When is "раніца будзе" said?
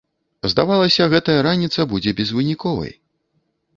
1.47-2.15